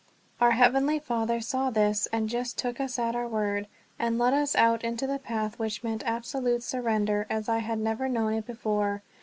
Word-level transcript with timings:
Our 0.39 0.53
Heavenly 0.53 0.97
Father 0.97 1.39
saw 1.41 1.69
this 1.69 2.07
and 2.11 2.27
just 2.27 2.57
took 2.57 2.79
us 2.79 2.97
at 2.97 3.15
our 3.15 3.27
word, 3.27 3.67
and 3.99 4.17
led 4.17 4.33
us 4.33 4.55
out 4.55 4.83
into 4.83 5.05
the 5.05 5.19
path 5.19 5.59
which 5.59 5.83
meant 5.83 6.01
absolute 6.07 6.63
surrender 6.63 7.27
as 7.29 7.47
I 7.47 7.59
had 7.59 7.77
never 7.77 8.09
known 8.09 8.33
it 8.33 8.47
before. 8.47 9.03